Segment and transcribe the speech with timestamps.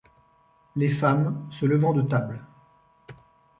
[0.75, 2.43] Les femmes, se levant de table.